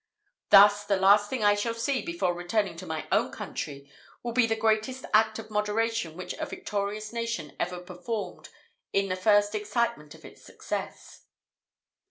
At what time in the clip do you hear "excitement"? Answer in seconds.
9.53-10.15